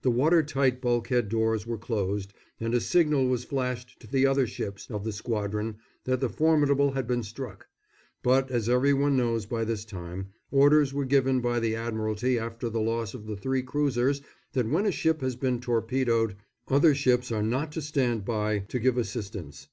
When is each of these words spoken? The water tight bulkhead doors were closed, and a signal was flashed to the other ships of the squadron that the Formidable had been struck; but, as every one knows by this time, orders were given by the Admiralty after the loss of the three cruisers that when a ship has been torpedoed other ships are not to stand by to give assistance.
The 0.00 0.10
water 0.10 0.42
tight 0.42 0.80
bulkhead 0.80 1.28
doors 1.28 1.66
were 1.66 1.76
closed, 1.76 2.32
and 2.58 2.72
a 2.72 2.80
signal 2.80 3.28
was 3.28 3.44
flashed 3.44 4.00
to 4.00 4.06
the 4.06 4.24
other 4.26 4.46
ships 4.46 4.86
of 4.90 5.04
the 5.04 5.12
squadron 5.12 5.76
that 6.04 6.20
the 6.20 6.30
Formidable 6.30 6.92
had 6.92 7.06
been 7.06 7.22
struck; 7.22 7.66
but, 8.22 8.50
as 8.50 8.70
every 8.70 8.94
one 8.94 9.14
knows 9.14 9.44
by 9.44 9.64
this 9.64 9.84
time, 9.84 10.28
orders 10.50 10.94
were 10.94 11.04
given 11.04 11.42
by 11.42 11.60
the 11.60 11.76
Admiralty 11.76 12.38
after 12.38 12.70
the 12.70 12.80
loss 12.80 13.12
of 13.12 13.26
the 13.26 13.36
three 13.36 13.62
cruisers 13.62 14.22
that 14.54 14.66
when 14.70 14.86
a 14.86 14.90
ship 14.90 15.20
has 15.20 15.36
been 15.36 15.60
torpedoed 15.60 16.36
other 16.68 16.94
ships 16.94 17.30
are 17.30 17.42
not 17.42 17.72
to 17.72 17.82
stand 17.82 18.24
by 18.24 18.60
to 18.70 18.78
give 18.78 18.96
assistance. 18.96 19.68